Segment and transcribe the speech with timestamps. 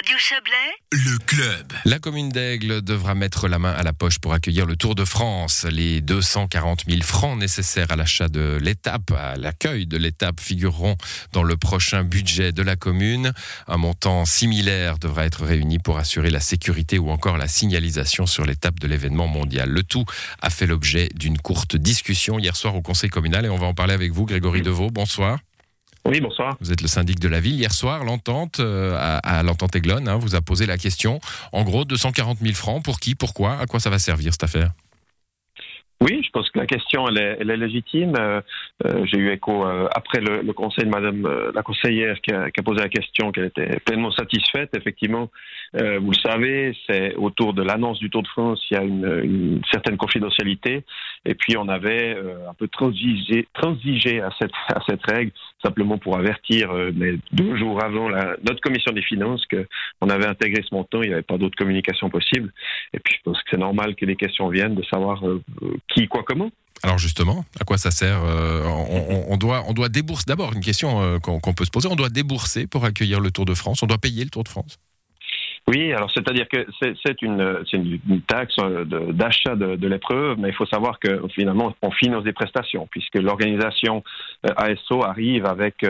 [0.00, 0.54] Radio Chablais,
[0.92, 1.74] Le club.
[1.84, 5.04] La commune d'Aigle devra mettre la main à la poche pour accueillir le Tour de
[5.04, 5.66] France.
[5.70, 10.96] Les 240 000 francs nécessaires à l'achat de l'étape, à l'accueil de l'étape, figureront
[11.34, 13.34] dans le prochain budget de la commune.
[13.68, 18.46] Un montant similaire devra être réuni pour assurer la sécurité ou encore la signalisation sur
[18.46, 19.68] l'étape de l'événement mondial.
[19.68, 20.06] Le tout
[20.40, 23.74] a fait l'objet d'une courte discussion hier soir au conseil communal et on va en
[23.74, 24.88] parler avec vous, Grégory Deveau.
[24.88, 25.40] Bonsoir.
[26.06, 26.56] Oui, bonsoir.
[26.60, 27.56] Vous êtes le syndic de la ville.
[27.56, 31.20] Hier soir, l'entente, euh, à, à l'entente Aiglon, hein, vous a posé la question.
[31.52, 32.82] En gros, 240 000 francs.
[32.82, 34.70] Pour qui Pourquoi À quoi ça va servir cette affaire?
[36.02, 38.14] Oui, je pense que la question, elle est, elle est légitime.
[38.18, 38.40] Euh,
[38.86, 42.50] euh, J'ai eu écho euh, après le, le, conseil de Madame la conseillère qui a,
[42.50, 44.70] qui a, posé la question, qu'elle était pleinement satisfaite.
[44.74, 45.30] Effectivement,
[45.76, 48.82] euh, vous le savez, c'est autour de l'annonce du Tour de France, il y a
[48.82, 50.84] une, certaine confidentialité.
[51.24, 52.16] Et puis, on avait
[52.48, 53.46] un peu transigé,
[54.22, 60.08] à, cette, règle, simplement pour avertir mais deux jours avant notre commission des finances qu'on
[60.08, 62.52] avait intégré ce montant, il n'y avait pas d'autre communication possible.
[62.94, 65.22] Et puis, je pense que c'est normal que les questions viennent de savoir
[65.88, 66.50] qui, quoi, comment.
[66.82, 68.64] Alors justement, à quoi ça sert euh,
[69.28, 70.24] on, doit, on doit débourser.
[70.26, 71.88] D'abord, une question euh, qu'on qu peut se poser.
[71.88, 73.82] On doit débourser pour accueillir le Tour de France.
[73.82, 74.78] On doit payer le Tour de France.
[75.70, 78.56] Oui, alors c'est-à-dire que c'est une, une, une, taxe
[79.12, 83.14] d'achat de, de, l'épreuve, mais il faut savoir que finalement on finance des prestations, puisque
[83.14, 84.02] l'organisation
[84.46, 85.84] euh, ASO arrive avec,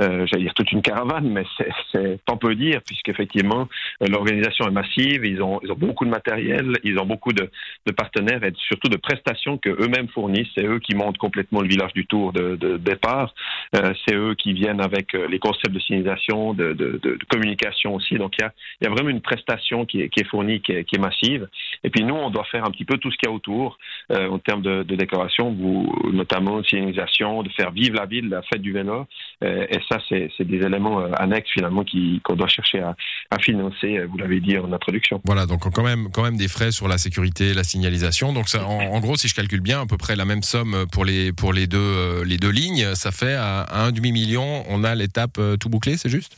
[0.00, 1.44] euh, j'allais dire toute une caravane, mais
[1.92, 3.68] c'est pas peu dire, puisqu'effectivement
[4.00, 7.50] l'organisation est massive, ils ont, ils ont beaucoup de matériel, ils ont beaucoup de,
[7.86, 10.48] de partenaires et surtout de prestations que eux-mêmes fournissent.
[10.56, 13.34] C'est eux qui montent complètement le village du Tour de, de départ,
[13.76, 18.14] euh, c'est eux qui viennent avec les concepts de signalisation, de, de communication aussi.
[18.14, 20.72] Donc il y a, y a vraiment une prestation qui est, qui est fournie, qui
[20.72, 21.48] est, qui est, massive.
[21.84, 23.78] Et puis nous, on doit faire un petit peu tout ce qu'il y a autour
[24.12, 28.42] euh, en termes de, de décoration, vous, notamment signalisation, de faire vivre la ville, la
[28.42, 29.06] fête du vélo.
[29.44, 31.84] Euh, ça, c'est des éléments euh, annexes finalement
[32.22, 32.94] qu'on doit chercher à,
[33.30, 33.98] à financer.
[34.06, 35.20] Vous l'avez dit en introduction.
[35.24, 38.32] Voilà, donc quand même, quand même des frais sur la sécurité, la signalisation.
[38.32, 40.86] Donc ça, en, en, gros, si je calcule bien, à peu près la même somme
[40.92, 44.64] pour les pour les deux les deux lignes, ça fait à, à un demi million,
[44.68, 46.36] on a l'étape tout bouclé, c'est juste?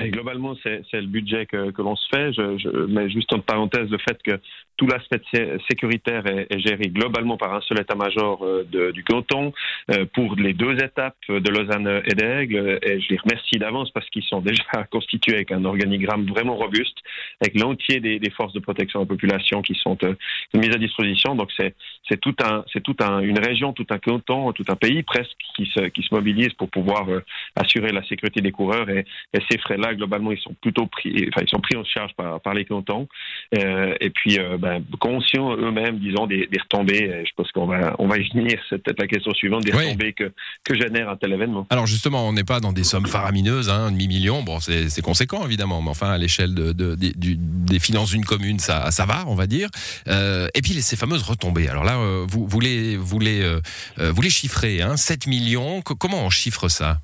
[0.00, 2.32] Et globalement, c'est le budget que, que l'on se fait.
[2.32, 4.40] Je, je, mets juste en parenthèse le fait que
[4.76, 5.20] tout l'aspect
[5.68, 9.52] sécuritaire est, est, géré globalement par un seul état-major euh, du canton
[9.90, 12.78] euh, pour les deux étapes de Lausanne et d'Aigle.
[12.82, 16.96] Et je les remercie d'avance parce qu'ils sont déjà constitués avec un organigramme vraiment robuste,
[17.40, 20.14] avec l'entier des, des, forces de protection de la population qui sont euh,
[20.54, 21.34] mises à disposition.
[21.34, 21.74] Donc c'est
[22.08, 25.36] c'est tout un c'est tout un, une région, tout un canton, tout un pays presque
[25.56, 27.20] qui se qui se mobilise pour pouvoir euh,
[27.56, 31.42] assurer la sécurité des coureurs et, et ces frais-là globalement ils sont plutôt pris enfin
[31.42, 33.08] ils sont pris en charge par par les cantons
[33.56, 37.22] euh, et puis ben, conscients eux-mêmes, disons, des, des, retombées.
[37.26, 38.58] Je pense qu'on va, on va y venir.
[38.70, 39.84] C'est peut-être la question suivante, des oui.
[39.84, 40.32] retombées que,
[40.64, 41.66] que génère un tel événement.
[41.68, 44.42] Alors justement, on n'est pas dans des sommes faramineuses, hein, un demi-million.
[44.42, 48.58] Bon, c'est conséquent, évidemment, mais enfin, à l'échelle de, de, de, des finances d'une commune,
[48.58, 49.68] ça, ça va, on va dire.
[50.08, 51.68] Euh, et puis, les, ces fameuses retombées.
[51.68, 53.60] Alors là, euh, vous, vous, les, vous, les, euh,
[53.98, 55.82] vous les chiffrez, hein, 7 millions.
[55.82, 57.00] Comment on chiffre ça?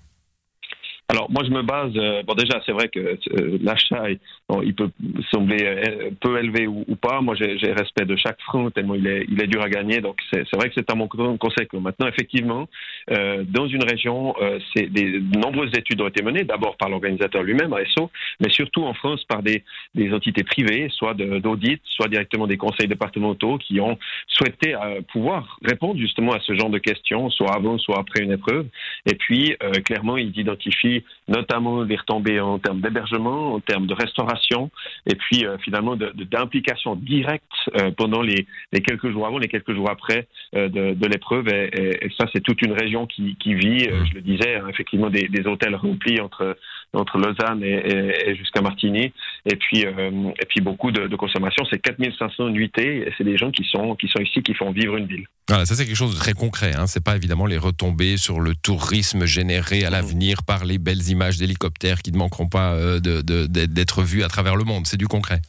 [1.11, 4.05] Alors moi je me base, euh, bon déjà c'est vrai que euh, l'achat
[4.49, 4.91] bon, il peut
[5.33, 7.21] sembler euh, peu élevé ou, pas.
[7.21, 10.01] Moi j'ai respect de chaque franc tellement il est, il est dur à gagner.
[10.01, 11.67] Donc c'est vrai que c'est un mon conseil.
[11.73, 12.69] Maintenant effectivement
[13.09, 14.35] dans une région,
[14.75, 18.11] c'est des de nombreuses études ont été menées d'abord par l'organisateur lui-même ASO,
[18.41, 22.87] mais surtout en France par des, des entités privées, soit d'audit, soit directement des conseils
[22.87, 24.77] départementaux qui ont souhaité
[25.13, 28.67] pouvoir répondre justement à ce genre de questions, soit avant, soit après une épreuve.
[29.07, 34.71] Et puis clairement ils identifient notamment des retombées en termes d'hébergement, en termes de restauration,
[35.07, 37.45] et puis euh, finalement d'implication directe
[37.81, 41.49] euh, pendant les, les, quelques jours avant, les quelques jours après euh, de, de l'épreuve.
[41.49, 44.67] Et, et, et, ça, c'est toute une région qui, qui vit, je le disais, hein,
[44.69, 46.57] effectivement des, des, hôtels remplis entre,
[46.93, 49.13] entre Lausanne et, et jusqu'à Martigny,
[49.47, 51.65] et puis, et puis beaucoup de, de consommation.
[51.71, 54.97] C'est 4500 nuitées, et c'est des gens qui sont, qui sont ici, qui font vivre
[54.97, 55.27] une ville.
[55.49, 56.75] Voilà, ça c'est quelque chose de très concret.
[56.77, 56.87] Hein.
[56.87, 61.39] C'est pas évidemment les retombées sur le tourisme généré à l'avenir par les belles images
[61.39, 64.87] d'hélicoptères qui ne manqueront pas euh, d'être vues à travers le monde.
[64.87, 65.41] C'est du concret.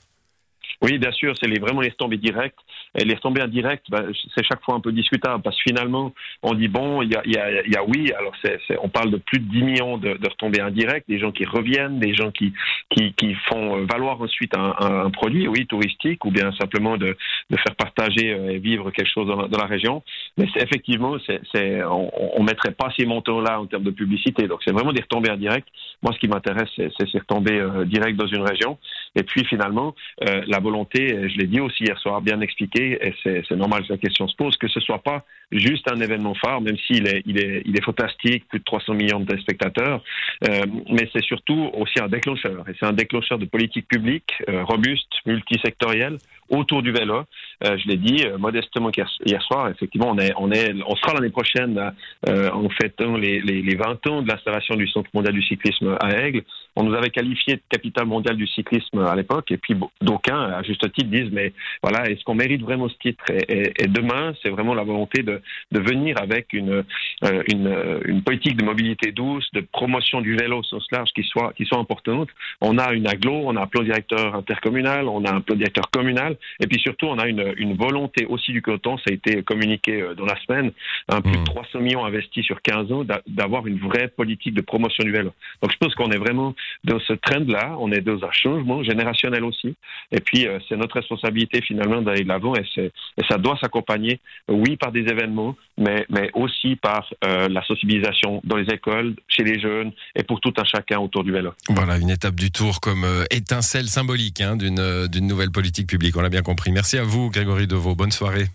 [0.82, 2.58] Oui, bien sûr, c'est les, vraiment les retombées directes.
[2.98, 4.04] Et les retombées indirectes, bah,
[4.36, 6.12] c'est chaque fois un peu discutable parce que finalement,
[6.44, 9.12] on dit bon, il y a, y, a, y a, oui, alors c'est on parle
[9.12, 12.32] de plus de 10 millions de, de, retombées indirectes, des gens qui reviennent, des gens
[12.32, 12.54] qui,
[12.90, 17.16] qui, qui font valoir ensuite un, un, un, produit, oui, touristique, ou bien simplement de,
[17.50, 20.04] de faire partager et vivre quelque chose dans la, dans la région.
[20.38, 21.16] Mais effectivement,
[21.54, 24.48] c'est on, on mettrait pas ces montants-là en termes de publicité.
[24.48, 25.68] Donc c'est vraiment des retombées indirectes.
[26.02, 28.78] Moi, ce qui m'intéresse, c'est ces retombées euh, directes dans une région.
[29.16, 33.52] Et puis finalement, la volonté, je l'ai dit aussi hier soir, bien expliqué, et c'est
[33.52, 36.78] normal que la question se pose, que ce soit pas juste un événement phare, même
[36.88, 40.02] s'il est, il est, il est fantastique, plus de 300 millions de spectateurs,
[40.42, 42.68] mais c'est surtout aussi un déclencheur.
[42.70, 46.18] Et c'est un déclencheur de politique publique robuste, multisectorielle,
[46.50, 47.24] autour du vélo.
[47.64, 49.70] Euh, je l'ai dit euh, modestement hier, soir.
[49.70, 51.94] Effectivement, on est, on est, on sera l'année prochaine
[52.28, 55.98] euh, en fêtant les, les, les 20 ans de l'installation du Centre mondial du cyclisme
[56.00, 56.44] à Aigle.
[56.76, 60.64] On nous avait qualifié de capitale mondiale du cyclisme à l'époque, et puis d'aucuns, à
[60.64, 61.54] juste titre, disent mais
[61.84, 63.24] voilà, est-ce qu'on mérite vraiment ce titre?
[63.30, 65.42] Et, et, demain, c'est vraiment la volonté de,
[65.72, 66.84] de venir avec une,
[67.26, 71.24] euh, une, une, politique de mobilité douce, de promotion du vélo au sens large qui
[71.24, 72.30] soit, qui soit importante.
[72.62, 75.90] On a une aglo, on a un plan directeur intercommunal, on a un plan directeur
[75.92, 79.44] communal, et puis surtout, on a une, une volonté aussi du canton, ça a été
[79.44, 80.72] communiqué euh, dans la semaine,
[81.08, 81.82] un plus de 300 mmh.
[81.82, 85.32] millions investis sur 15 ans, d'avoir une vraie politique de promotion du vélo.
[85.62, 86.54] Donc je pense qu'on est vraiment
[86.84, 89.76] dans ce trend-là, on est dans un changement générationnel aussi.
[90.12, 92.92] Et puis euh, c'est notre responsabilité finalement d'aller de l'avant et, et,
[93.30, 98.58] ça doit s'accompagner, oui, par des événements, mais, mais aussi par euh, la sensibilisation dans
[98.58, 101.54] les écoles, chez les jeunes et pour tout un chacun autour du vélo.
[101.70, 106.18] Voilà, une étape du tour comme étincelle symbolique hein, d'une nouvelle politique publique.
[106.18, 106.72] On l'a bien compris.
[106.72, 107.96] Merci à vous, Grégory Deveau.
[107.96, 108.48] Bonne soirée.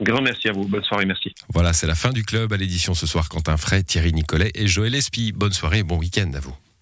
[0.00, 0.64] Grand merci à vous.
[0.64, 1.34] Bonne soirée, merci.
[1.52, 3.28] Voilà, c'est la fin du club à l'édition ce soir.
[3.28, 5.32] Quentin Fray, Thierry Nicolet et Joël Espy.
[5.32, 6.54] Bonne soirée et bon week-end à vous.